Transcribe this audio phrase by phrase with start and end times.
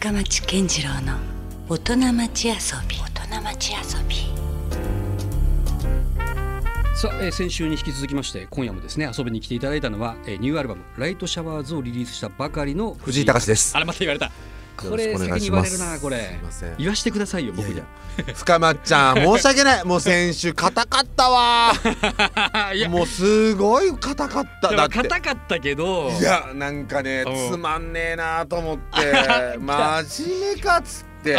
[0.00, 1.18] 深町健次郎の
[1.68, 2.54] 大人町遊
[2.88, 2.96] び。
[2.96, 4.16] 大人町遊び。
[6.96, 13.76] さあ、えー先週に引き続きまして今夜もですね遊びに来ていただいたのは、えーニューアルバム「ライトシャワーズ」をリリースしたばかりの藤井隆です。
[13.76, 14.32] あれまた言われた
[14.88, 16.38] これ先に言われるなこれ。
[16.78, 17.82] 言わしてくださいよ僕にいや
[18.24, 19.84] いや深松ちゃん 申し訳ない。
[19.84, 21.72] もう先週硬かったわ。
[22.88, 24.74] もうすごい硬かった。
[24.74, 24.94] だって。
[24.98, 26.10] 硬かったけど。
[26.10, 27.52] いやなんかねうん。
[27.52, 29.12] つまんねえなと思って。
[29.58, 31.38] 真面目かっつって。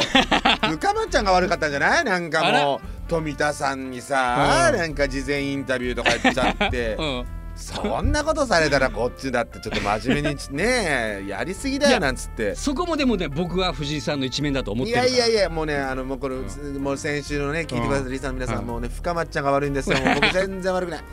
[0.70, 2.04] 深松ちゃんが悪かったんじゃない？
[2.04, 4.80] なんかもう富田さんにさ、うん。
[4.80, 6.96] なんか事前インタビューとか言っちゃって。
[6.98, 7.26] うん
[7.62, 12.56] そんなことされたらこっちだってちょっと真面目にね やりすぎだよなんつって。
[12.56, 15.18] そこもでもね僕は藤井さんの一面だと思っいてるから。
[15.18, 19.98] やいやいやもうねあのもうこれ、もう先週のね聞いてくださったリスナーの皆さん、うんもうね深松ちゃんが悪いんですよ。
[20.16, 21.04] 僕全然悪くない。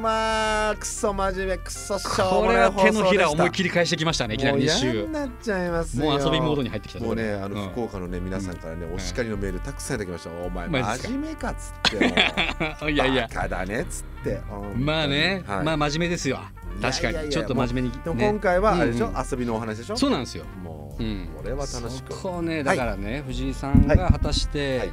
[0.00, 7.68] まあクソ真面目クソしょうこもない手のひら思いり切り返してきましたねいきなり2もう週なっちゃいますよもう遊びモードに入ってきたもうねあのうん。
[7.70, 10.30] 福岡のね皆さんからねお叱りのメールたくさんいただきました。
[10.44, 13.28] お前真面目かっつって いやいや。
[13.34, 14.11] バカだねっつって
[14.48, 15.64] 本当にまあね、はい。
[15.64, 16.40] まあ真面目ですよ。
[16.80, 17.28] 確かに。
[17.30, 19.14] ちょっと真面目に、ね、でも今回はあれでしょ、うん。
[19.30, 19.96] 遊びのお話でしょ？
[19.96, 20.44] そうなんですよ。
[20.62, 21.28] もう、うん。
[21.36, 22.12] これは楽しく。
[22.12, 24.92] そこねだからね、藤井さんが果たして、はい。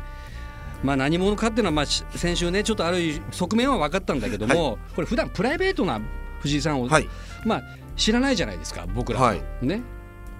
[0.83, 2.97] まあ何者かっていうのはまあし先週ねちょっとある
[3.31, 5.99] 側面は分かったんだけども、これ普段プライベートな
[6.41, 7.09] 藤井さんを、はい。
[7.45, 7.63] まあ
[7.95, 9.19] 知らないじゃないですか僕ら。
[9.19, 9.41] はい。
[9.61, 9.81] ね。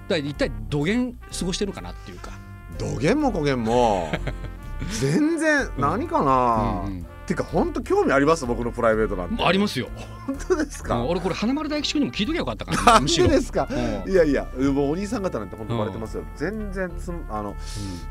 [0.07, 2.31] だ一体どげん過ごしてるのかなっていうか、
[2.77, 4.11] どげんもこげんも。
[5.01, 8.45] 全然何かな、うんてか本当興味あります？
[8.45, 9.35] 僕のプライベートなんて。
[9.41, 9.87] うんありますよ、
[10.27, 13.67] 本当ですか、うん俺これ花丸大吉君にも聞いときゃよかったかな なでですか？
[13.69, 14.11] うん。
[14.11, 17.55] いやいやもうお兄さん方なんて本当バレてますよ、全然つんあの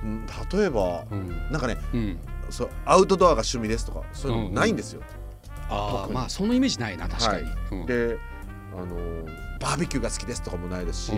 [0.02, 0.26] うん。
[0.52, 1.28] 例えばうん。
[1.50, 2.18] なんかねうん。
[2.50, 5.02] そうアウトドアが趣味ですとかそういうのないんですよ、
[5.68, 7.38] ああまあそのイメージないな確か
[7.70, 8.16] に、で
[8.74, 8.96] あの
[9.60, 11.12] バーベキューが好きですとかもないですし、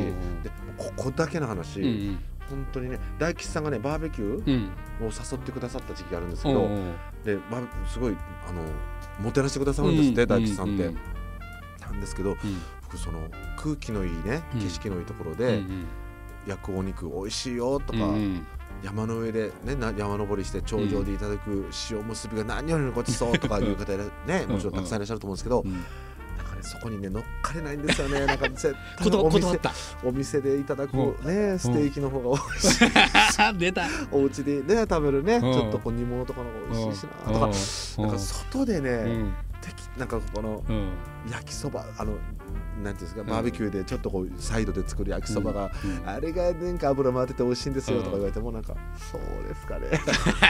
[0.76, 2.18] ここだけの話、うん
[2.50, 4.70] 本当にね大吉さんがねバーベキュー
[5.00, 8.16] を誘ってくださった時期があるんですけど、うんうんで、まあ、すごい
[8.48, 8.62] あの
[9.22, 10.86] もてなしてくださるんですって、うん大吉さんって。
[10.86, 10.98] うん
[11.90, 12.36] なんですけどうん。
[12.82, 13.20] 僕その
[13.56, 14.60] 空気のいいねうん。
[14.60, 15.62] 景色のいいところうんで
[16.46, 17.98] 焼くお肉美味しいよとか、
[18.82, 23.92] 山の上で、ね、な山登りして頂上でいただく塩結びが何よりのごちそうとかいう方
[24.26, 25.64] ねもちろんたくさんいらっしゃると思うんですけど、
[26.62, 28.24] そこにね乗っかれないんですよね。
[28.26, 29.72] なんか絶対お店断った。
[30.04, 32.88] お店でいただくうねステーキの方が美味しい。
[33.58, 33.82] 出た。
[34.12, 35.40] お家でね食べるねうん。
[35.52, 38.02] ちょっとこう煮物とかの方が美味しいしなとか。
[38.02, 39.32] なんか外でね、
[39.96, 40.92] なんかこのうん。
[41.30, 42.14] 焼きそばあの
[42.82, 46.08] なんていうんですかバーベキューでちょっとこうサイドで作る焼きそばが、うん。
[46.08, 48.74] あれがなんか油回ってて美味しいんですよとか言われてもなんか、
[49.10, 49.88] そうですかね。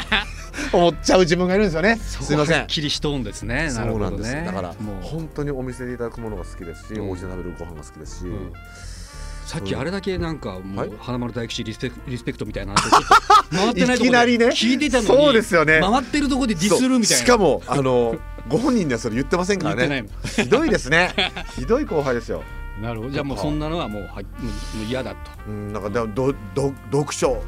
[0.72, 1.96] 思っちゃう自分がいるんですよね。
[1.96, 2.66] すいません。
[2.68, 3.72] きりしとんですね。
[3.72, 4.44] なるほどそうなんです、ね。
[4.44, 5.02] だからもう。
[5.02, 7.10] 本当にお店でいただくものが好きですし、うん。
[7.10, 8.52] お家で食べるご飯が好きですし、うん
[9.50, 10.90] さっきあれだけなんかもはい？
[10.90, 12.74] う花丸大吉リスペクリスペクトみたいな
[13.50, 14.46] 回ってないとこいきなりね？
[14.46, 15.80] 聞いてたのにそうですよね。
[15.80, 17.24] 回ってるとこでディスるみたいな。
[17.24, 18.16] しかもあの
[18.48, 20.02] ご本人にはそれ言ってませんからね。
[20.02, 20.08] の
[20.44, 21.12] ひどいですね。
[21.56, 22.44] ひどい後輩ですよ。
[22.80, 23.12] なるほど。
[23.12, 25.18] じゃあもうそんなのはもうはもう嫌だと。
[25.48, 27.42] うんなんかだどど読書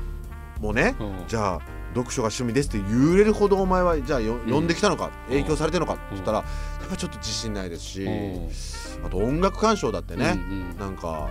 [0.58, 1.12] もね、うん。
[1.28, 1.60] じゃあ
[1.94, 4.41] 読書が趣味ですって言えるほどお前はじゃあよ、ん。
[4.41, 5.36] 読んできたのかうん。
[5.36, 6.44] 影響されてるのかって言ったら、や
[6.84, 9.06] っぱちょっと自信ないですし、うん。
[9.06, 10.76] あと音楽鑑賞だってね、うん。
[10.80, 11.30] なんか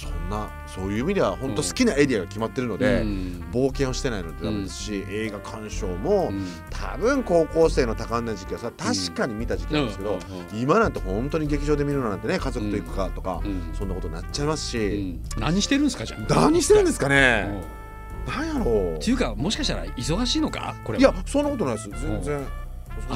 [0.00, 3.44] そんなそういう意味では本当好きなエリアが決まってるので、うん。
[3.50, 6.46] 冒険をしてないのでダメですし、映画鑑賞も、うん。
[6.70, 10.20] 多分高校生の多感な時期はさ確かに見た時期なんですけど、
[10.52, 10.60] うん。
[10.60, 13.70] 今なんて本当に劇場で見るのなんてね家族と行くかとか、うん。
[13.74, 15.42] そんなことになっちゃいますし、うん。
[15.42, 16.34] 何してるんですかじゃあ？
[16.34, 18.30] 何してるんですかうね、ん。
[18.30, 18.94] なんやろう。
[18.94, 20.76] っていうかもしかしたら忙しいのか？
[20.84, 21.88] これいやそんなことないです。
[21.90, 22.46] 全然。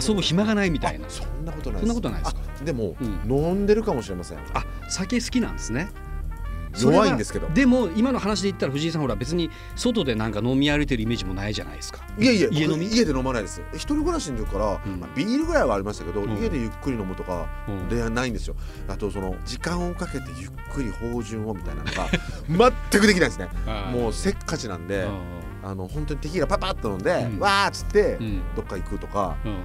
[0.00, 1.06] 遊ぶ暇がないみたいな。
[1.06, 2.40] あそんなことないそんなことないですか？
[2.60, 3.30] あでも、うん。
[3.30, 4.38] 飲んでるかもしれません。
[4.54, 5.90] あ酒好きなんですね
[6.80, 7.48] 弱いんですけど。
[7.48, 12.00] でも今の話で言ったら藤井さんほら別に外でなんか飲み歩いてるイメージもないじゃないですか。
[12.18, 12.86] いやいや家飲み？
[12.86, 13.62] 僕家で飲まないです。
[13.74, 15.00] 一人暮らしの時から、うん。
[15.00, 17.88] まあ、ビールぐらいはありましたけど、うん家でゆっくり飲むとかうん。
[17.88, 18.54] ではないんですよ。
[18.88, 22.08] あとその時間をかけてゆっくり芳醇をみたいなのが
[22.90, 23.48] 全くできないですね。
[23.92, 25.06] もうせっかちなんで、
[25.62, 27.38] あの本当にテキーラパパッと飲んで、うん。
[27.38, 28.42] わーっつって、うん。
[28.56, 29.56] どっか行くとかうん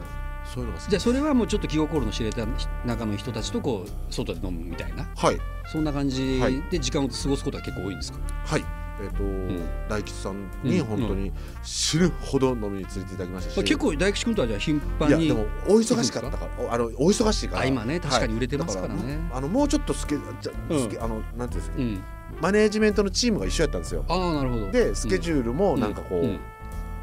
[0.53, 2.45] そういうのがじゃあそれはもうちょっと気心の知れた
[2.85, 5.07] 中の人たちとこう外で飲むみたいな。
[5.15, 5.38] はい。
[5.71, 6.61] そんな感じはい。
[6.69, 8.65] で時間を過ごすことは結構多いんですか、はい
[8.99, 9.59] えっ、と、ん。
[9.89, 10.85] 大吉さんにうん。
[10.85, 11.31] 本当に
[11.63, 16.63] 死ぬほど飲みに連れていただきましたし、結構大吉君とはじゃあ頻い繁にやでもお忙しかったから。
[16.65, 17.61] おあのお忙しいから。
[17.61, 19.19] あ今ね確かに売れてますからね。
[19.29, 20.81] だあのもうちょっとスケじゃ、うん。
[20.81, 22.03] スケあのなんていうんですか、うん。
[22.41, 24.05] マネージメントのチームが一緒やったんですよ。
[24.07, 24.71] ああなるほど。
[24.71, 26.39] でスケジュールもなんかこう、うん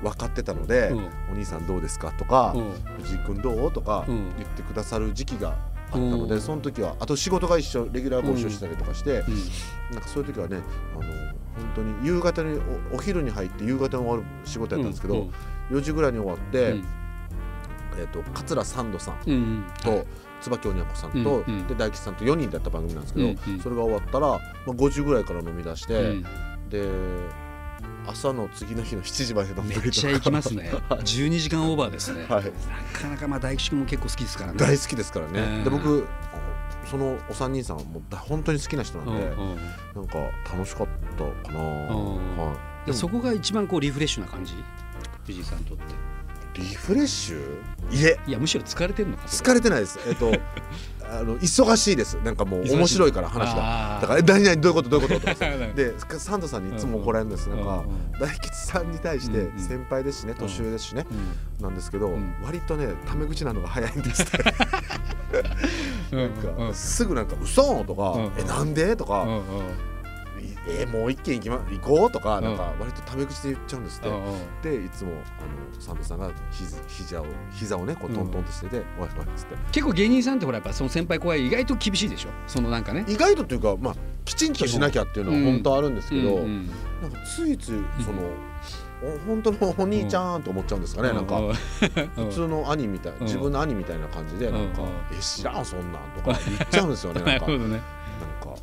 [0.05, 1.11] 分かってたので、うん。
[1.33, 2.73] お兄さんどうですかとか、うん。
[3.03, 4.37] 藤井君どうとかうん。
[4.37, 6.41] 言ってくださる時期があったのでうん。
[6.41, 9.35] その時はあと仕事が一緒レギュラー募集したりとかして、うん。
[9.93, 10.59] なんかそういう時はね
[10.93, 11.35] あの本
[11.75, 12.61] 当に夕方に
[12.93, 15.15] おお昼に入って夕方に終わる仕事やったんですけど、
[15.71, 15.77] うん。
[15.77, 16.85] 4時ぐらいに終わって、うん。
[17.97, 20.05] えー、と桂三度さんと、
[20.41, 26.23] 椿鬼奴さんと、で大吉さんと4人だった番組なんですけど、それが終わったら、まあ、5時ぐらいから飲み出して、うん。
[26.71, 26.89] で
[28.07, 30.73] 朝の次の日の7時まで飲んでめっちゃ行きますね。
[30.89, 32.51] 12時間オーバーですね、はい、な
[33.01, 34.59] かなかまあ大吉君も結構好きですからね。
[34.59, 35.65] 大好きですからね、うん。
[35.65, 36.07] で僕
[36.91, 39.37] そのお三人さんはもうだ本当に好きな人なんで、
[39.95, 40.19] なんか
[40.53, 42.39] 楽しかったかな、ん。
[42.39, 42.55] は
[42.85, 44.55] い、でそこが一番こうリフレッシュな感じ？
[45.27, 45.85] 藤井さんにとって
[46.55, 47.39] リフレッシュ？
[47.91, 48.19] いえ。
[48.27, 49.99] いやむしろ疲れてるのか疲れてないです。
[50.07, 50.33] えっと
[51.07, 52.15] あの忙しいです。
[52.25, 53.99] なんかもう面白いから話が。
[54.01, 55.41] だから「え何々どういうことどういうこと?」と
[55.77, 57.49] でサンドさんにいつも怒られるんです。
[57.49, 61.07] なんかうんうん大吉さんに対してうんうん先輩ですしね年上ですしね。
[61.11, 62.35] うんなんですけどん。
[62.43, 64.29] 割とねタメ口なのが早いんですね
[66.13, 69.27] うんなんかすぐなんか「嘘!」とかうん「えなんで?」とか
[70.45, 74.09] うんうん「えもう一軒行きま行こう?」とかなんか割とタメ口で言っちゃうんですって。
[74.09, 74.23] うんうん
[74.63, 79.57] でいつもあのサンドさんが膝膝を膝をねこうトントンとしてて「おいおい」っつって。
[79.73, 82.29] 結構芸人さんってほらやっぱその先輩後輩意外と厳しいでしょ？
[82.47, 83.05] そのなんかね。
[83.09, 83.95] 意外とというかまあ
[84.25, 86.67] きちんとしなきゃっていうのは本当あるんですけど、うんうん。
[87.03, 88.23] なんかついついその、
[89.03, 91.39] お本当のお兄ちゃんと思っちゃうんですかね、なんか。
[91.41, 91.53] う
[92.17, 93.17] 普通の兄みたい、ん。
[93.25, 97.79] 自分の兄みたいな感じでなんかうん「え知らんそんなん」とか言っちゃうんですよね なんなんるほどね。
[97.79, 97.85] か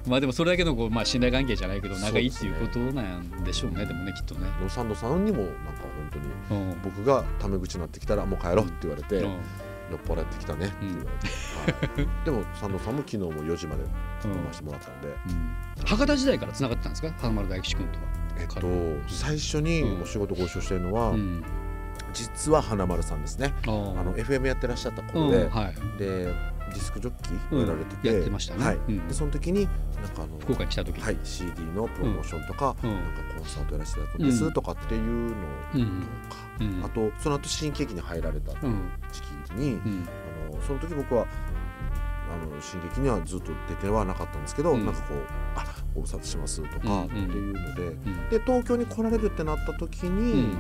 [0.07, 4.41] まあでもそれだけのこうまあ信頼関係じゃないけど仲いいっていうことなんでしょうねでもねきっとね。
[4.57, 5.53] でもサンドさんにもなんか
[6.09, 6.09] 本
[6.49, 6.81] 当にうん。
[6.83, 9.37] 僕がタメ口になってきたらもう帰ろうって言われて、うん。
[9.91, 11.03] 酔っ払ってきたねって言わ
[11.81, 13.83] れて、はい、でもサンドさんも昨日も4時まで
[14.23, 15.85] 飲ませてもらったんで、うん。
[15.85, 17.11] 博多時代から繋がってたんですか？
[17.19, 18.05] 花丸大吉君とは。
[18.39, 21.43] えっと最初にお仕事ご一緒してるのは、うん。
[22.13, 23.53] 実は花丸さんですね。
[23.67, 25.49] ああの FM やってらっしゃったう頃で、ん。
[25.49, 25.97] はい。
[25.99, 26.33] で
[26.73, 28.65] ディスクジョッキーをやられてて、うんやってましたね。
[28.65, 28.75] はい。
[28.75, 29.07] うん。
[29.07, 29.75] でその時になん
[30.09, 32.91] かあの福岡に来た時はい CD のプロモーションとか、うん。
[32.91, 35.41] なんかコンサートやらせていただくんです、うんとかっていうのとか、
[36.59, 36.77] うん。
[36.77, 36.85] うん。
[36.85, 40.07] あとその後新喜劇に入られた時うん期に、うん。
[40.51, 41.27] あのその時僕は
[42.31, 44.85] あの新劇にはずっと出てはなかったんですけど、うん。
[44.85, 45.17] なんかこう
[45.55, 48.29] 「あご無沙汰します」とかっていうので、うん。
[48.29, 50.55] で東京に来られるってなった時に、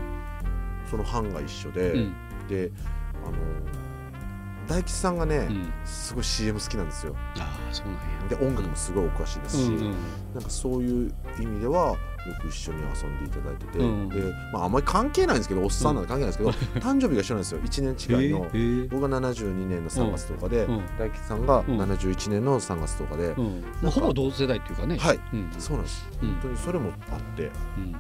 [0.89, 2.13] その班が一緒で、うん。
[2.49, 2.71] で
[3.25, 3.35] あの
[4.71, 5.73] 大吉さんがね、うん。
[5.83, 7.13] すごい CM 好きなんですよ。
[7.37, 8.01] ああそうなんや。
[8.29, 9.95] で音楽もすごいお詳しいですし、うんうん。
[10.33, 11.97] なんかそういう意味では
[12.27, 14.09] よく一緒に遊んでいただいてて、うん。
[14.09, 14.21] で、
[14.53, 17.59] まあ、あんまり関係ないんですけどおっさんなんで関係ないんですけど、 誕生日が一緒なんですよ。
[17.61, 20.81] 1年違いの、えー僕が72年の3月10日で、うん。
[20.97, 21.81] 大吉さんがうん。
[21.81, 23.63] 71年の3月10日で、うん。
[23.81, 24.97] まあほぼ同世代っていうかね。
[24.97, 25.19] はい。
[25.33, 25.49] うん。
[25.57, 26.07] そうなんです。
[26.21, 26.29] うん。
[26.29, 27.93] 本当にそれもあってようん。
[27.93, 27.97] く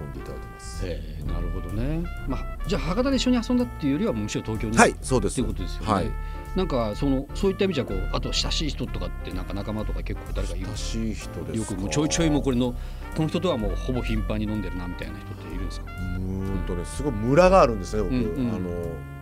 [0.00, 2.02] 遊んでいただいてます、ええなるほどね。
[2.28, 5.32] まあじゃあ博多で一緒に遊んだっていうよりはむしろ東京にはいそうです。
[5.32, 6.10] っていうことですよね、はい
[6.56, 12.74] なんかそのそういった意味じゃこうあと親しい人とかってなんか仲間とか結構誰かいる親しい人ですよくもうちょいちょいもうこれの
[13.16, 17.02] この人とはもうほぼ頻繁に飲んでるなみたいな人っているんですか、うーんとねす。
[17.02, 18.54] ごいムラがあるんですね僕、うんうん。
[18.54, 18.70] あの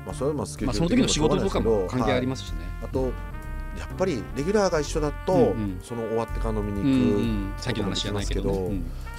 [0.06, 3.12] まあそれはまあスケジュまあ、ールその時の仕事とかも関係ありまますしね、あと
[3.78, 5.78] やっぱりレギュラーが一緒だと、うんうん。
[5.82, 8.74] その終わってから飲みうんに行く、うん、さっきの話じゃないけど,、こともで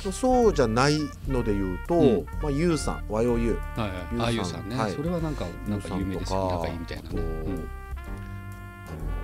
[0.05, 0.97] うんそうじゃない
[1.27, 2.25] ので言うと、うん。
[2.41, 4.91] まあゆうさん和洋ゆうはいはい、ああゆうさんね、はい。
[4.91, 7.21] それはなんかなんか有名ですよ仲いいみたいなね、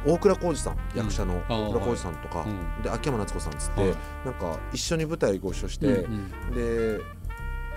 [0.06, 2.84] 大倉浩二さん役者の大倉浩二さんとか、うん。
[2.84, 3.96] で秋山夏子さんっつって、はい。
[4.26, 7.00] なんか一緒に舞台ご一緒して、うんで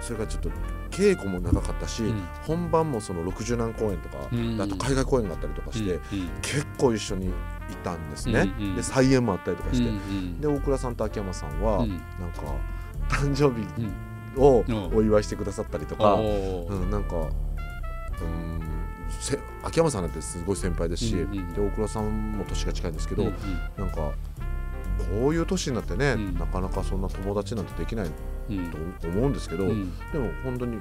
[0.01, 0.51] それからちょっと
[0.91, 2.23] 稽古も長かったし、うん。
[2.47, 6.01] 本番もその60何公演とか、あと海外公演があったりとかして、うん。
[6.41, 7.33] 結構一緒にい
[7.83, 9.91] たんですね、で再演もあったりとかして、
[10.41, 11.89] で大倉さんと秋山さんは、うん。
[11.89, 11.99] なん
[12.33, 12.43] か
[13.09, 13.67] 誕生日
[14.37, 14.43] うん。
[14.43, 14.97] をうん。
[14.97, 17.21] お祝いしてくださったりとか、うん、なんかう
[18.25, 18.78] んせ
[19.62, 23.35] 秋山さんなんてすごい先輩ですし、うんうんで大倉さんも年が近いんですけど、うんうん。
[23.77, 24.12] なんか
[24.99, 26.35] こういう年になってね、うん。
[26.35, 28.11] なかなかそんな友達なんてできない
[28.50, 28.71] うん。
[29.00, 29.93] と思うんですけど、うん。
[30.12, 30.79] でも本当に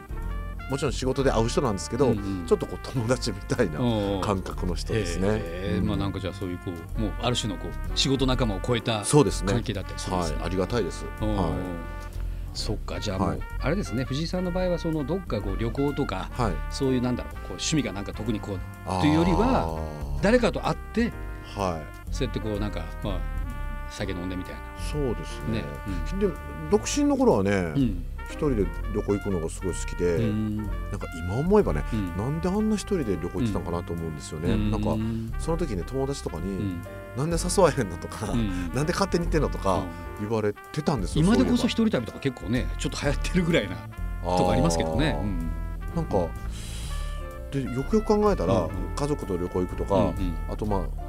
[0.70, 2.46] もちろん仕事で会う人なんですけど、うんうん。
[2.46, 3.80] ちょっとこう友達みたいな
[4.22, 5.28] 感覚の人ですね。
[5.28, 5.86] うんへー。
[5.86, 9.54] まあなんかじゃあそういうこうもうある種のこう仕事仲間を超えたそうですね。
[9.54, 10.38] 関係だったりするんですね。
[10.38, 11.06] はい、ありがたいです。
[11.20, 11.54] は
[12.58, 13.40] そっかじゃあもう、はい。
[13.60, 19.80] あれですね藤井さんの場合はそのどっかこう旅行とかい、はい、そういうなんだろうこう趣味がなんか特にこうというよりは
[20.22, 21.12] 誰かと会って
[21.56, 23.38] はい、そうやってこうなんかまあ
[23.90, 24.62] 酒飲んでみたいな。
[24.92, 25.60] そうですね。
[25.60, 25.64] ね
[26.20, 26.28] で
[26.70, 28.06] 独身の頃はね、うん。
[28.30, 30.58] 一人で旅行行くのがすごい好きで、うん。
[30.58, 30.68] なん
[31.00, 32.18] か今思えばね、うん。
[32.18, 34.54] なんであんな一人で旅行行ってたのかなと思うんですよね。
[34.54, 34.72] うん。
[34.72, 36.82] なんかうんその時ね友達とかに、うん
[37.18, 38.72] なんで誘わへんのとか、うん。
[38.74, 39.84] なんで勝手に行ってんのとか
[40.20, 41.26] 言われてたんですよ。
[41.26, 45.18] 今でこそ一人旅とか結構ねちょっと流行ってるぐらいなとこありますけどね。
[45.20, 45.52] うん。
[45.96, 46.28] なんか
[47.52, 48.70] でよくよく考えたら、うんうん。
[48.96, 50.38] 家族と旅行行くとか、うんうん。
[50.50, 51.07] あとまあ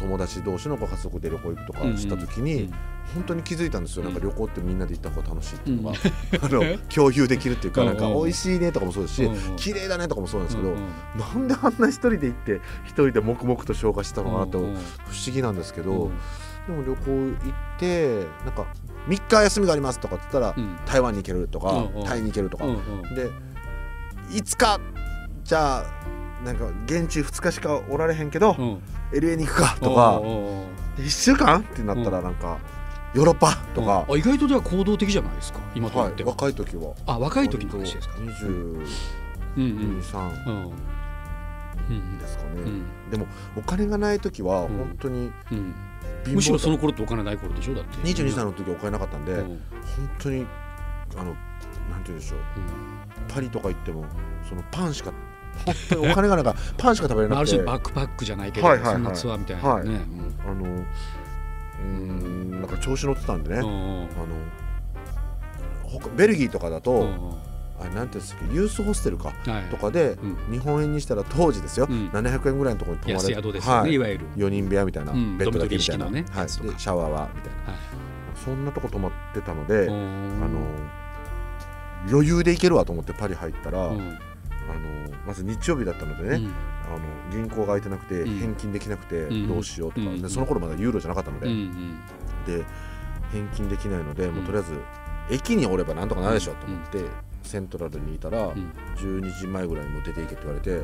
[0.00, 2.74] 友達同士のご家族で旅行行くとかした時に、うん。
[3.14, 6.44] 本当に気づいたんですよ、なんか旅行ってみんなで行った方が楽しいっていうのが、うん。
[6.44, 7.86] あ の共有できるっていうか、うん。
[7.88, 9.56] なんか美味しいねとかもそうですし、うん。
[9.56, 10.74] 綺麗だねとかもそうなんですけど、
[11.16, 14.76] なんであんな一人で行って一人で黙々と消化してたのかなって不思
[15.32, 16.10] 議なんですけど、うん。
[16.66, 17.34] でも旅行行
[17.76, 18.66] ってなんか
[19.08, 20.76] 3日休みがありますとかって言ったら、うん。
[20.86, 22.64] 台湾に行けるとか、タイに行けるとか、
[23.14, 23.30] で
[24.30, 24.80] 5日
[25.44, 25.84] じゃあ
[26.44, 28.82] なんか現地2日しかおられへんけど、うん。
[29.12, 30.96] LA に行くかとかおうおうおう。
[30.96, 32.58] で1週間ってなったらなんか、
[33.14, 36.94] ヨーロッパとか、あ意外とでは行動的じゃないですか今とっては、若い時は。
[37.06, 38.84] あ若い時の話ですか？22、うん
[39.56, 40.72] うん3うん。
[41.90, 42.18] うん。
[42.18, 43.10] ですかね、うん。
[43.10, 44.68] でもお金がない時はうん。
[44.68, 45.74] 本当にうん。
[46.24, 47.74] 貧むしろその頃ってお金ない頃でしょ？
[47.74, 47.96] だって。
[47.98, 49.46] 22歳の時はお金なかったんで、うん。
[49.48, 49.58] 本
[50.18, 50.46] 当に
[51.16, 52.38] あのなんて言うんでしょう。
[53.28, 54.04] パリとか行っても
[54.48, 55.12] そのパンしか
[55.64, 57.52] 本当にお金がなんかパンしか食べれなくて。
[57.52, 58.94] る種バックパックじゃないけど、はいはいはい。
[58.94, 60.00] そんなツアーみたいなね、はい。
[60.46, 63.70] あのうーんなんか調子乗ってたんでね、うんうん。
[63.70, 64.08] あの
[65.84, 67.50] 他ベルギーとかだと、うんうん。
[67.80, 69.64] あれなんていうんですかユースホステルかはい。
[69.70, 70.52] とかで、うん。
[70.52, 72.08] 日本円にしたら当時ですよ、うん。
[72.08, 73.92] 700円ぐらいのところに泊ま安れ宿ですよね、はい。
[73.92, 75.38] い、わゆる、4人部屋みたいな、うん。
[75.38, 76.24] ベッドだけみたいな、ね。
[76.30, 77.72] はい、シャワーはみたいな。
[77.72, 77.80] はい。
[78.44, 80.60] そんなとこ泊まってたので、うあんの
[82.08, 83.90] 余裕で行けるわと思ってパリ入ったら、
[85.26, 86.54] まず日曜日だったのでね、うん。
[86.94, 87.00] あの
[87.30, 88.38] 銀行が開いてなくてうん。
[88.38, 89.48] 返金できなくてうん。
[89.48, 90.22] どうしようとか、うん。
[90.22, 91.46] でその頃まだユーロじゃなかったので、
[92.46, 92.64] で
[93.32, 94.46] 返金できないので、もううん。
[94.46, 94.80] とりあえず
[95.30, 97.04] 駅におればなんとかなるでしょと思って、
[97.42, 98.72] セントラルにいたら、うん。
[98.96, 100.82] 12時前ぐらいにもう出ていけって言われて、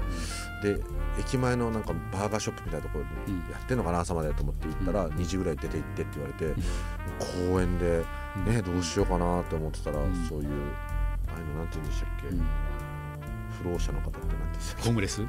[0.63, 0.81] で
[1.19, 3.51] 駅前のなんかバーガーショップみたいなところにうん。
[3.51, 5.13] やってんのかな朝までと思って行ったら、うん。
[5.15, 6.55] 2時ぐらい出て行ってって言われて、
[7.51, 8.05] 公園で
[8.47, 10.27] ねどうしようかなと思ってたら、うん。
[10.29, 10.49] そういう
[11.29, 12.47] ああいうのなんて言うんでしたっけ、うん
[13.63, 15.23] 不老者の方ってなんですホームレス、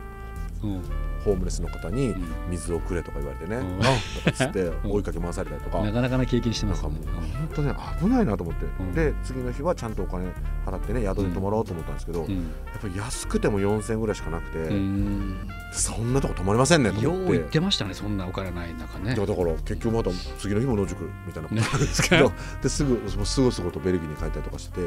[0.61, 2.23] ホームレスの方にうん。
[2.51, 3.79] 水をくれとか言われてね、うん。
[3.81, 3.89] あ
[4.23, 4.91] とかつって うん。
[4.91, 6.89] 追いかけ回されたりとか、なかなかな経験してますね。
[6.89, 8.93] なんかもう本当ね危ないなと思って、ん。
[8.93, 10.25] で次の日はちゃんとお金
[10.65, 12.51] 払ってね宿に泊まろうと思ったんですけど、やっうん。
[12.81, 15.35] ぱり安くても4000円ぐらいしかなくて、うん。
[15.73, 17.31] そんなとこ泊まりませんねとよう思って。
[17.33, 19.15] 言ってましたねそんなお金ない中ね。
[19.15, 24.81] だから結局また次の日も野宿みたいなことなんですけど、ですぐすぐすぐとベルギーに帰ったりとかして。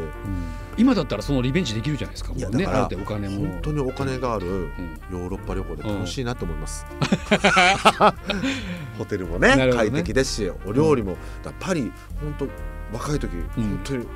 [0.76, 2.32] 今だったらそのリベンジできるじゃないですか。
[2.34, 3.40] いやだからお金も。
[3.50, 4.68] 本当にお金があるうん。
[5.10, 6.86] ヨーロッパ旅行で楽しいなと思います、
[8.98, 9.72] ホテルもねね。
[9.72, 12.48] 快適ですしお料理も、だからパリ本当
[12.96, 14.06] 若い時、本当に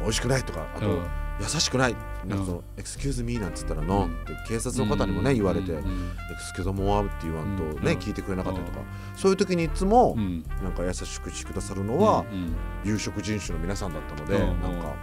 [0.00, 1.06] 美味しくないとかあと、うん。
[1.40, 1.96] 優しくない。
[2.26, 5.78] なんかその、 Excuse me なんつったら Noって警察の方にもね、言われて、うん。
[5.78, 7.98] Excusez-moi って言わんとね、うん。
[7.98, 8.78] 聞いてくれなかったりとか、
[9.16, 10.44] そういう時にいつも、うん。
[10.62, 12.54] なんか優しくしてくださるのは、うん。
[12.84, 14.60] 有色人種の皆さんだったので、うん。
[14.60, 14.94] なんか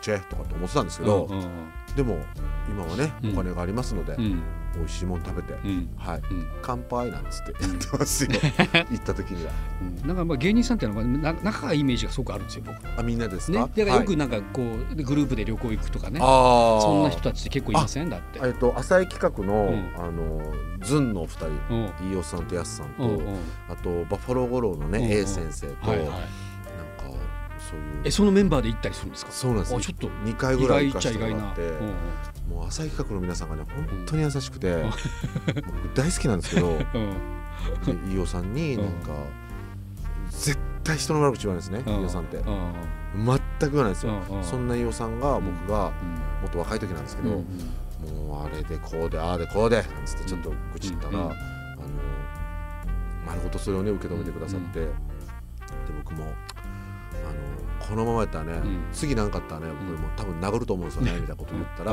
[0.00, 1.28] チェとかって思ってたんですけど、
[1.96, 2.18] でも
[2.68, 3.32] 今はねうん。
[3.32, 4.42] お金がありますので、うん
[4.76, 5.90] 美味しいもの食べて、うん。
[5.96, 6.22] はい。
[6.30, 6.48] うん。
[6.62, 7.54] 乾杯なんつって。
[7.60, 8.30] 言ってますよ。
[8.90, 9.52] 行った時には。
[9.82, 10.08] うん。
[10.08, 12.76] なんかまあ芸人さんっていうのはな仲がいいイメージがすごくあるんですよ僕。
[12.98, 13.58] あみんなですか、ね。
[13.58, 16.20] だからよくはいなんかこうグループで旅行行くとかね。
[16.20, 18.10] そんな人たちって結構いません？
[18.10, 18.40] だって。
[18.42, 20.04] えっと浅井企画の、うん。
[20.04, 20.40] あの
[20.82, 21.46] ズンのお二人。
[21.46, 22.10] うん。
[22.12, 23.20] 飯尾さんとやすさんと、
[23.68, 26.14] あとバッファロー五郎のね、A 先生と、なんか
[27.58, 28.00] そういう。
[28.04, 29.32] えそのメンバーで行ったりするんですか？
[29.32, 29.74] そうなんです。
[29.76, 31.92] あちょっと2回意ぐらい行かせてもらって、うん
[32.50, 34.84] もう浅井企画の皆さんがね本当に優しくて、
[35.46, 36.78] 僕大好きなんですけど
[38.06, 39.12] 飯尾さんになんか、
[40.30, 42.02] 絶対人の悪口言わないですね、うん。
[42.02, 42.38] 飯尾さんって。
[42.38, 46.08] 全く言わないですよ、そんな飯尾さんが僕がうん。
[46.42, 48.26] もっと若い時なんですけど、うん。
[48.26, 51.16] もうあれでこうでああでこうでなんつってちょっと愚痴ったら、うん。
[51.16, 51.34] あの
[53.26, 54.88] 丸ごとそれをね受け止めてくださって、で
[56.02, 56.32] 僕もあの
[57.88, 58.88] このままやったらね、ん。
[58.92, 61.92] 次なんかあったらね僕もう多分殴ると思うんですよね、みたいなこと言ったら、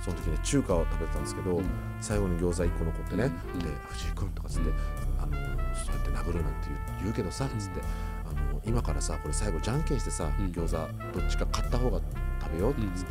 [0.00, 1.64] その時ね中華を食べてたんですけど、うん。
[2.00, 3.58] 最後に餃子1個残ってね、うん。
[3.58, 4.70] で藤井君とかつって、
[5.18, 6.68] あのそうやって殴るなんて
[7.02, 7.80] 言うけどさ、つって
[8.24, 10.46] あの今からさこれ最後じゃんけんしてさ、うん。
[10.46, 12.00] 餃子どっちか買った方が
[12.40, 12.94] 食べようってうん。
[12.94, 13.10] つって、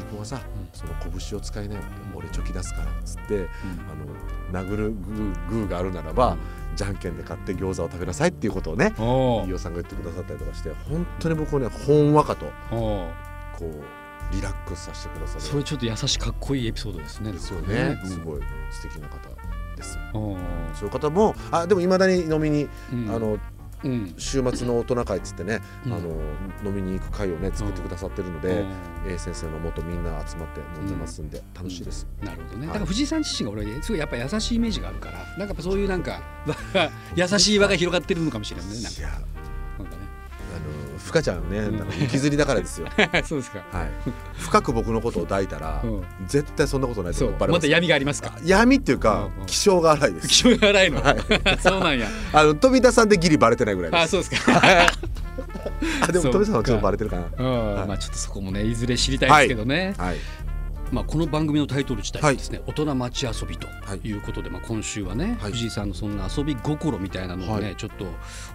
[0.00, 0.40] あの藤井君はさ、ん。
[0.72, 3.46] その拳を使いなよって、俺チョキ出すからっつって、うん。
[4.52, 6.36] あの殴るグーグーがあるならば、
[6.76, 13.10] じゃんけんで買って餃子を食べなさいっていうことをねお飯尾さんが言ってくださったりとかして本当に僕をねほんわかとお
[13.58, 15.40] こうリラックスさせてくださる。
[15.40, 18.08] それちょっと優しいかっこいいエピソードですねですよね、うん。
[18.08, 18.40] すごい
[18.70, 19.28] 素敵な方
[19.76, 19.98] です。
[20.12, 20.36] そ
[20.82, 23.10] ういう方もあでもいまだに飲みに、うん。
[23.10, 23.40] あのうん
[24.16, 25.92] 週末の大人会っつってね、うん。
[25.92, 26.08] あの
[26.64, 28.60] 飲みに行く会をね作ってくださってるので、
[29.06, 29.12] うん。
[29.12, 32.60] A 先生のもとみんな集まって飲んでますんで、楽しいです、なるほどね。
[32.60, 32.66] はい。
[32.68, 36.20] だから藤井さん自身が俺すごいやっぱ優しいイメージがあるから、なんかやっぱそういうなんか
[37.16, 38.74] 優しい輪が広がってるのかもしれないね。
[38.82, 39.40] なんか。
[40.50, 41.78] あのふかちゃんね、うん。
[41.78, 42.86] なんか雪吊りだからですよ。
[43.24, 43.58] そうですか。
[43.72, 43.90] はい。
[44.38, 46.04] 深く僕のことを抱いたら、うん。
[46.26, 48.32] 絶対そんなことないとバレまた闇がありますか？
[48.44, 49.46] 闇っていうか、うんうん。
[49.46, 50.28] 気性が荒いです。
[50.28, 51.16] 気性が荒いの、はい。
[51.60, 52.08] そうなんや。
[52.32, 54.00] あの飛田さんでギリバレてないぐらいです。
[54.02, 54.62] あそうですか。
[56.02, 57.24] あでもそう飛田さんはちょっとバレてるかな。
[57.38, 57.74] うん。
[57.76, 57.88] はい。
[57.88, 60.16] まあちょっとそこもねいずれ知りたいですけどね、はい
[60.92, 64.08] まあ、この番組のタイトル自体はですね、大人町遊びとはい。
[64.08, 65.52] いうことで、まあ、今週はね、はい。
[65.52, 67.76] 藤井さんのそんな遊び心みたいなのをね、はい。
[67.76, 68.06] ちょっと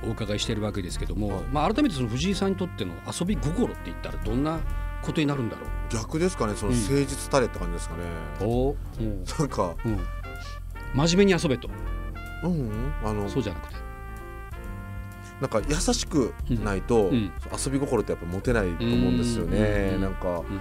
[0.05, 1.43] お伺いしているわけですけども、はい。
[1.45, 4.59] まあ、改めてその藤井さんにとっての遊び心って言ったらどんな
[5.01, 6.77] ことになるんだろ逆ですかねそのうん。
[6.77, 8.03] 誠実たれって感じですかね、
[8.41, 9.23] うお、うん。
[9.23, 9.99] なんかうん、
[10.93, 11.69] 真面目に遊べと。
[12.43, 12.93] うんうん。
[13.03, 13.75] あのそうじゃなくて。
[15.39, 17.31] なんか優しくないと、うん。
[17.65, 20.01] 遊び心ってやっぱ持てないと思うんですよね、うん。
[20.01, 20.59] なんかうん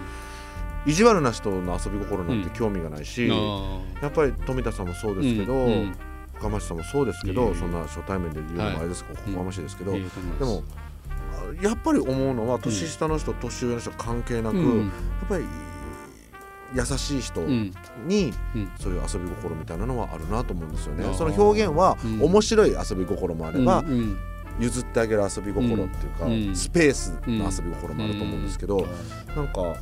[0.86, 2.44] 意地悪な人の遊び心なんうん。
[2.44, 5.66] て興味がないし、あやっぱり富田さんもそうーですけど、
[6.34, 9.30] 深町さんもそうですけど、そんな初対面で言うのもあれですけど、はい。
[9.30, 10.00] おこがましいですけど、で
[10.44, 10.62] も
[11.60, 14.78] あやっぱり思うのは年下の人、年上の人関係なく、うん。
[14.80, 14.84] や
[15.24, 15.44] っぱり
[16.74, 17.72] 優しい人うん。
[18.06, 18.70] にうん。
[18.78, 21.04] そういう遊び心みたいなのはあるなと思うんですよね。
[21.16, 22.22] その表現はうん。
[22.22, 23.84] 面白い遊び心もあれば、
[24.58, 26.54] 譲ってあげる遊び心っていうか、うん。
[26.54, 28.86] スペースの遊び心もあると思うんですけど、
[29.36, 29.76] なんか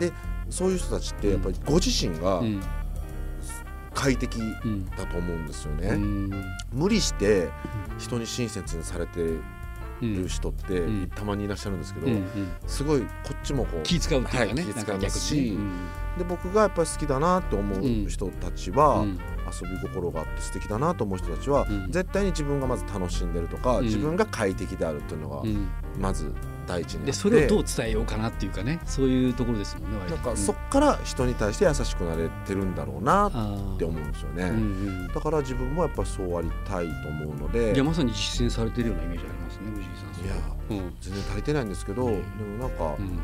[0.00, 0.12] で
[0.48, 2.60] そういう人たちってやっぱりご自身がうん。
[3.92, 5.88] 快適うんだと思うんですよね。
[5.88, 6.30] うん。
[6.72, 7.50] 無理して
[7.98, 9.20] 人に親切にされて
[10.00, 11.10] うんる人ってうん。
[11.14, 12.06] たまにいらっしゃるんですけど、
[12.68, 15.58] すごいこっちもこう気使うっていうかね、はい気使いなんか逆ますし
[16.18, 19.18] で僕がやっぱり好きだなと思う人たちは、うん。
[19.52, 21.90] 遊び心があって素敵だなと思う人たちは、うん。
[21.90, 23.84] 絶対に自分がまず楽しんでるとか、うん。
[23.86, 25.68] 自分が快適であるっていうのがうん。
[25.98, 26.32] まず
[26.70, 37.74] 第一にあって、でそれをどう伝えようかなっていうかねそういうところですもんねなんかそっから人に対して優しくなれてるんだろうなっって思うんですよね、うんうんだから自分もやっぱりそうありたいと思うので。
[37.74, 40.24] いやまさに実践されてるようなイメージありますね藤井さん。
[40.24, 40.34] いや
[40.70, 40.94] うん。
[41.00, 42.38] 全然足りてないんですけど、うん。
[42.38, 43.18] でもなんか、うん。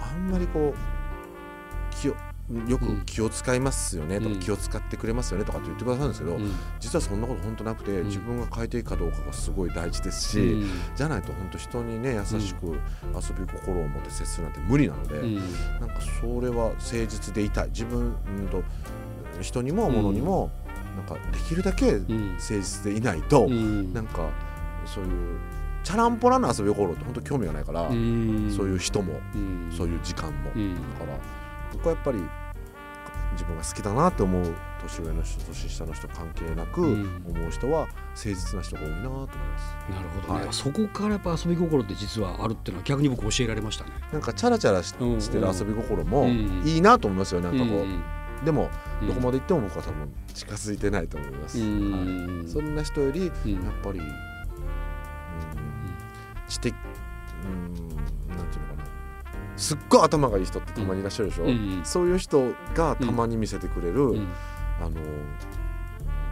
[0.00, 2.16] あんまりこう気を
[2.68, 6.52] よく気を使いますよねとか、うん気を使ってくれますよねとかって言ってくださるんですけど、うん。
[6.78, 8.04] 実はそんなこと本当なくて、ん。
[8.04, 10.70] 自分が快適かどうかがすごい大事ですし、うん。
[10.94, 12.74] じゃないと本当人にね優しく遊
[13.34, 15.36] び心を持って接するなんて無理なので、うん。
[15.80, 17.68] なんかそれは誠実でいたい。
[17.68, 18.62] 自分うんと
[19.40, 20.50] 人にも物にも、
[20.96, 22.36] なんかできるだけ誠うん。
[22.38, 23.94] 実でいないと、うん。
[23.94, 24.28] なんか
[24.84, 25.38] そういう
[25.82, 28.52] チャランポラな遊び心って本当興味がないから、うん。
[28.54, 29.72] そういう人も、うん。
[29.74, 30.74] そういう時間も、うん。
[30.74, 31.18] だから
[31.74, 32.18] 僕はやっぱり
[33.32, 37.24] 自分が好きだなって思う年上の人年下の人関係なくうん。
[37.26, 39.90] 思う人は誠実な人が多いなと思います。
[39.90, 40.52] なるほどね、はい。
[40.52, 43.90] そこからやっぱ遊び心って実はあるっていうのは逆に僕教えられましたね。
[44.12, 48.02] なんかチャラチャラしてる遊び心もうんいいなと思いますよなんかこう、うん
[48.44, 49.08] でもうん。
[49.08, 54.12] どこまで行っても僕は多分近づいてないと思います、うんはい、そんな人よりやっうんぱり、うん、
[56.46, 56.74] 知的
[57.44, 57.62] うん
[58.36, 58.84] なんていうのかな
[59.56, 64.28] すっごい頭がいい人ってたまにいらっしゃるでしょ、うんそういう人がたまに見せてくれる、うん。
[64.80, 65.00] あの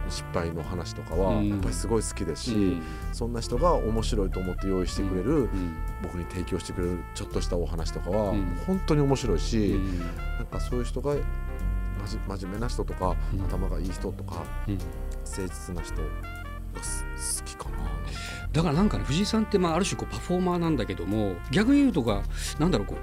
[0.09, 1.49] 失敗の話とかはうん。
[1.49, 2.81] やっぱりすごい好きですし、うん。
[3.13, 5.75] そんな人が面白いと思って用意してくれる、うん。
[6.01, 8.57] 僕に提供してくれるちょっとしたお話とかは、うん。
[8.67, 9.99] 本当に面白いし、うん。
[9.99, 10.05] な
[10.41, 11.15] んかそういう人が
[12.27, 13.45] 真面目な人とか、うん。
[13.45, 14.77] 頭がいい人とかうん。
[15.25, 17.52] 誠実な人がす好き
[18.53, 22.23] だからなんかね藤井さんってまあある種こうパフォーマーなんだけども逆に言うとか
[22.59, 22.97] なんだろうこう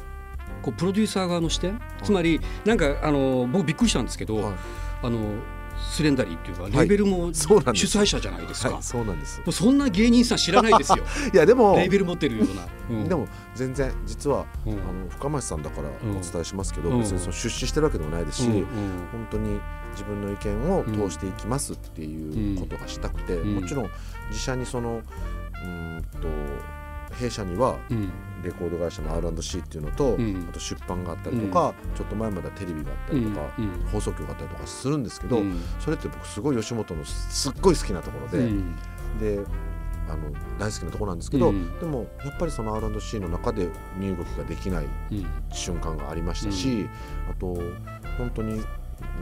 [0.63, 1.81] こうプロデューサー側の視点？
[2.03, 4.55] つまりなんかあの僕びっくりしたんですけど、はい。
[5.03, 5.19] あの
[5.81, 9.41] スレンダリーっていうかレーベルも主催者じゃないですか、はい、そうなんです。
[9.51, 10.99] そんな芸人さん知らないですよ。
[11.33, 13.09] いやでもレーベル持ってるような、うん。
[13.09, 14.73] でも全然実は、うん。
[14.73, 16.19] あの深町さんだからうん。
[16.19, 17.01] お伝えしますけど、うん。
[17.01, 18.65] 別にその出資してるわけでもないですし、うんうん。
[19.11, 19.59] 本当に
[19.93, 23.55] 自分の意見を通していきますっていうことがしたくて、うん。
[23.55, 23.91] もちろん
[24.29, 25.01] 自社にその
[25.63, 28.11] うーんと弊社にはうん。
[28.43, 30.47] レコード会社の R&C っていうのと、うん。
[30.49, 33.65] あと出版があったりとか、ちょっと前まではテレビがあったりとか、うん。
[33.65, 33.81] うん。
[33.93, 35.61] 放送局があったりとかするんですけど、うん。
[35.79, 38.77] それって僕すごい吉本のすっごい好きなところで、うん。
[39.21, 39.41] で
[40.09, 41.79] あの大好きなところなんですけど、うん。
[41.81, 43.69] でもやっぱりその R&C の中で
[43.99, 45.27] 身動きができないうん。
[45.53, 46.89] 瞬間がありましたし、
[47.31, 47.55] あと
[48.17, 48.63] 本当に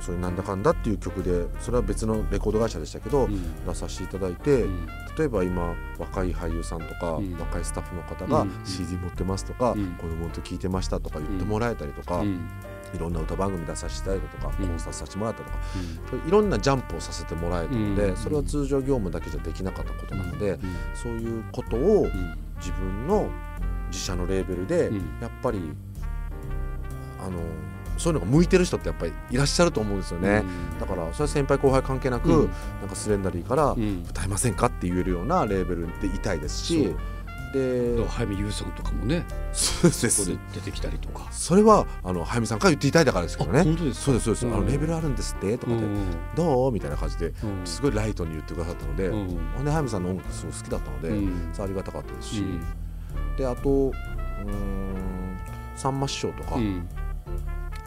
[0.00, 3.66] そういうなんだかんだっていう曲でそれは別のレコード会社でしたけど、うん。
[3.66, 4.86] 出させていただいて、うん。
[5.16, 7.36] 例えば今若い俳優さんとか、うん。
[7.38, 8.50] 若いスタッフの方がうん。
[8.64, 9.92] CD 持ってますとか、うん。
[9.92, 12.48] 子供と聞いてましたとか言ってもらえたりとか、うん。
[12.94, 14.68] いろんな歌番組出させていただいたとか、うん。
[14.68, 15.58] コンサートさせてもらったとか
[16.26, 18.16] いろんなジャンプをさせてもらえたので、うん。
[18.16, 20.60] それは通常業務だけじゃできなかったことなので、うん。
[20.94, 22.38] そういうことをうん。
[22.58, 23.30] 自分の
[23.90, 24.96] 自社のレーベルで、うん。
[25.20, 25.72] やっぱり
[27.20, 27.38] あの
[27.98, 30.42] そういうのが向いてる人ってやっぱりいらっしゃると思うんですよね。
[30.80, 32.50] だからそれは先輩後輩関係なく、うん。
[32.80, 34.04] なんかスレンダリーからうん。
[34.08, 36.94] 歌えませんかって言えるようなレーベルでいたいですし。
[37.50, 41.26] で早見優さんとかもねそうでここすで出てきたりとか。
[41.30, 43.64] それはあの早見さんから言っていただいたからですけどね。
[43.64, 44.54] そうですそうです、うん。
[44.54, 46.10] あのレベルあるんですってとかで、うん。
[46.36, 46.72] どう？
[46.72, 47.34] みたいな感じでうん。
[47.64, 49.28] すごいライトに言ってくださったので、うん。
[49.56, 51.52] ほんで早見さんの音楽すごい好きだったので、うん。
[51.58, 52.60] ありがたかったですし、うん。
[53.38, 55.38] であとうーん
[55.74, 56.86] さんま師匠とか、うん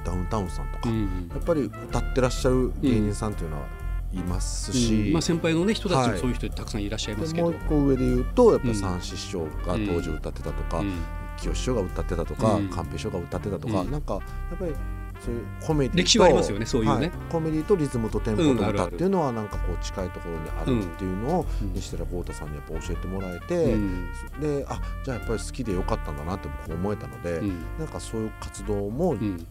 [0.04, 3.68] ダウンタウンさんとか、うんやっぱり歌ってらっしゃる芸人さんというのは
[4.14, 6.12] いますし、うんまあ、先輩の、ね、人たちはい。
[6.12, 10.94] もそういう人たくさんいらっしゃいますけど、でもう一個上で言うとやっぱうん三師匠が当時歌ってたとか、うん。
[11.38, 12.70] 清志師匠が歌ってたとか、うん。
[12.70, 13.92] 寛平師匠が歌ってたとか、うん。
[13.92, 14.20] なんかや
[14.56, 14.74] っぱり
[15.20, 17.08] そういうコメディと歴史はありますよねそういうね。
[17.08, 24.08] はコメディとリズムとテンポの歌っていうのはなんかこう近いところにあるっていうのをうん西寺豪太さんにやっぱ教えてもらえて、うん。
[24.40, 27.64] であじゃあやっぱり好きでよかったんだなって僕思えたので、うん。
[27.80, 29.46] なんかそういう活動もうん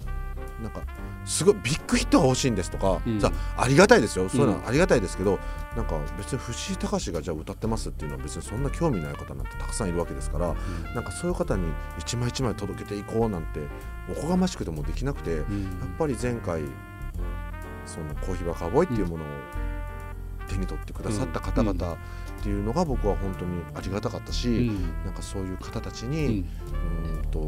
[0.62, 0.83] なんか
[1.25, 3.18] すごいビッグヒットが欲しいんですとか、うん。
[3.18, 4.29] じゃあありがたいですよ。
[4.29, 4.62] そういうのうん。
[4.62, 5.38] はありがたいですけど、
[5.77, 10.55] なんか別に藤井隆がじゃあ歌ってますっていうのは別にそんな興味ない方なんてたくさんいるわけですから、
[10.94, 13.61] なんかそういう方に一枚一枚届けていこうなんて
[14.11, 16.62] おこがましくてもできなくて、やっうんぱり前回
[17.87, 19.27] その Coffee Bar Cowboy っていうものを
[20.49, 21.96] 手に取ってくださった方々
[22.40, 25.05] っていうのが僕は本当にありがたかったし、うん。
[25.05, 26.29] なんかそういう方たちうに、ん。
[26.29, 27.40] うんと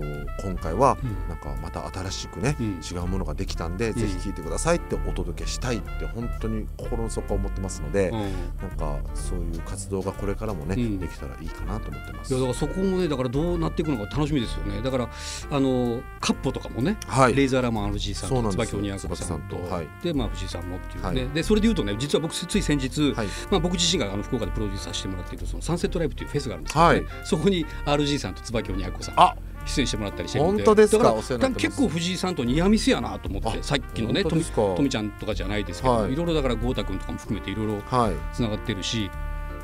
[0.44, 1.28] 今回はうん。
[1.28, 2.80] なんかまた新しくね、うん。
[2.80, 8.20] 違うものができたんで、ぜひ聴いてくださいってお届けしたいって本当に心の底思ってますので、うん。
[8.68, 10.98] なんかそういう活動がこれからもね、うん。
[10.98, 12.34] できたらいいかなと思ってます。
[12.34, 14.82] いやだからそこもねだからどうなっていくのか楽しみですよね。
[14.82, 15.08] だから
[15.50, 17.34] あのカッポとかもね、はい。
[17.34, 19.56] レイザーラマン RG さんと椿鬼奴さんと
[20.02, 23.26] で、まあ、藤井さんもっていうね、はでそれでいうとね実は僕つい先日、はい。
[23.50, 27.04] まあ、僕自身があの福岡でプロデュースさせてもらっているそのサンセットライブというフェスがあるんですけど、ねはい。
[27.24, 29.34] そこに RG さんと椿鬼奴さんあ。
[29.64, 31.04] 出演してもらったりしてるんで本当ですか？
[31.04, 31.66] だらお世話になってます。
[31.68, 36.12] 結構藤井さんとニアミスやなと思ってあさっきのねとみちゃんとかじゃないですけど、はい。
[36.12, 38.34] い、ろいろだから豪太君とかも含めていろいろはい。
[38.34, 39.08] つながってるし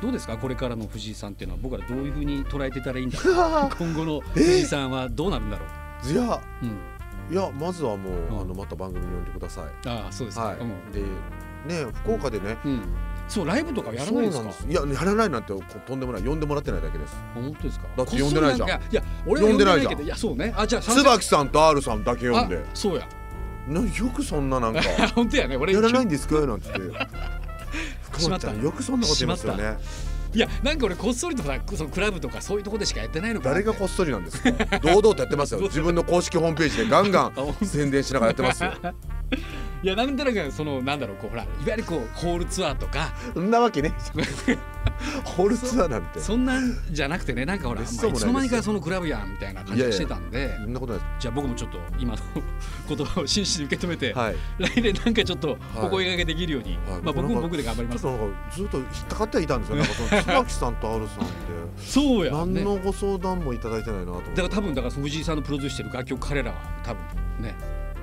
[0.01, 0.37] どうですか？
[0.37, 3.69] これからの藤井さんっていうのは僕らどういうふうに捉えてたらいいんだろう？
[3.77, 5.65] 今後の藤井さんはどうなるんだろ
[6.05, 6.41] う、いや。
[6.63, 8.41] うん、いやまずはもう、うん。
[8.41, 9.87] あのまた番組に呼んでください。
[9.89, 10.91] ああそうですか、はい、うん。
[10.93, 11.01] で
[11.65, 12.81] ね福岡でね、うん、
[13.29, 14.49] そうライブとかやらないですか？
[14.67, 16.23] いややらないなんてことんでもない。
[16.23, 17.15] 呼んでもらってないだけです。
[17.15, 17.85] あ本当ですか？
[17.95, 18.69] だって呼んでないじゃん。
[18.69, 20.53] いや俺は呼んでないけどいやそうね。
[20.57, 22.57] あじゃあ椿さんと R さんだけ呼んで。
[22.57, 23.07] あそうや。
[23.67, 24.81] なよくそんななんか。
[25.15, 25.55] 本当やね。
[25.55, 26.41] 俺やらないんですか？
[26.41, 26.69] なんて。
[26.75, 27.07] 言って
[28.01, 28.47] 福しまった。
[28.47, 29.77] 本ちゃんよくそんなこと言いますよね。
[30.31, 33.47] いやなんか俺こっそりとさそのクラブとかそういうとこでしかやってないのか。
[33.49, 34.51] な誰がこっそりなんですか？
[34.79, 35.61] 堂々とやってますよ。
[35.69, 38.73] 自分の公式ホームページでガンガンあ宣伝しながらやってますよ
[39.81, 43.13] いやなんとなくそのなんだろうこうほらいわゆるこうホールツアーとか。
[43.33, 43.93] そんなわけね。
[45.23, 46.19] ホールツアーなんて。
[46.19, 50.55] そんなんじゃなくてねなんかほら、まいつの間にかそのクラブやんみたいな感じがしてたんで。
[50.57, 52.21] そんなことないじゃあ僕もちょっと今の
[52.87, 54.35] 言葉を真摯に受け止めて、はい。
[54.57, 57.01] 来年なんかちょっとお声掛けできるように、はい。
[57.01, 58.01] まあ僕も僕で頑張ります。
[58.01, 61.33] ずっと引っかかってはいたんですよなんかその椿さんと R さんって。
[61.77, 62.37] そうやね。
[62.37, 67.01] 何のご相談もいただいてないなとだから多分だから藤井さんのプロデュースしてる楽曲彼らは多分
[67.41, 67.55] ね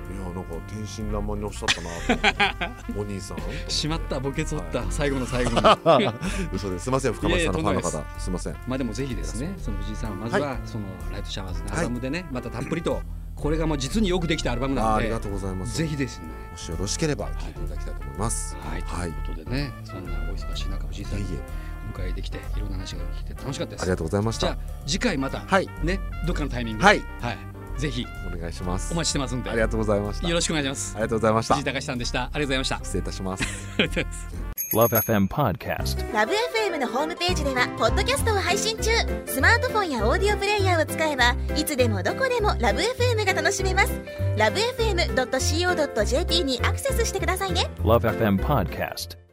[0.09, 3.37] いやなんか天真爛漫におっしゃったなとお兄さん。
[3.67, 5.51] しまったボケ取った、最後の最後
[5.99, 6.07] に。
[6.53, 6.83] 嘘です。
[6.83, 7.13] すいません。
[7.13, 8.19] 深町さんのファンの方。
[8.19, 8.55] すいません。
[8.67, 13.01] まあでもぜひですねその藤井さんはまずはそのライトシャワーズのアルバムでね、またたっぷりと
[13.35, 15.77] これがもう実によくできたアルバムなんでありがとうございます。
[15.77, 16.27] ぜひですね。
[16.51, 18.55] もしよろしければ聞いていただきたいと思います。
[18.61, 19.11] はい、はい。
[19.11, 21.67] ということでねそんなお忙しい中藤井さんにいえいえ。
[21.87, 23.81] お迎えできていろんな話が聞けて楽しかったです。
[23.83, 24.47] ありがとうございました。
[24.47, 25.69] じゃあ次回また、はい。
[25.83, 26.85] ねどっかのタイミングで。
[26.85, 27.03] はい。
[27.21, 27.37] はい、
[27.77, 28.93] ぜひお願いします。
[28.93, 29.49] お待ちしてますんで。
[29.49, 30.27] ありがとうございました。
[30.27, 30.93] よろしくお願いします。
[30.95, 31.55] ありがとうございました。
[31.55, 32.23] 藤井隆さんでした。
[32.23, 32.77] ありがとうございました。
[32.83, 33.43] 失礼いたします。
[33.43, 34.47] ありがとうございます。
[34.73, 36.13] Love FM Podcast.
[36.13, 38.91] ラブ f m のホームページではポッドキャストを配信中。
[39.25, 44.01] スマートフォンやオーディオプレイヤーを使えばいつでもどこでもラブ f m が楽しめます。
[44.37, 47.69] ラブ FM.co.jp にアクセスしてくださいね。
[47.79, 49.26] Love FM Podcast.